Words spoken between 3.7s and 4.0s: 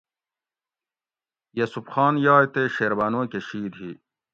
ہی